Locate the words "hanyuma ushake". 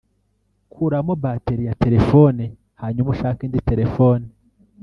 2.81-3.41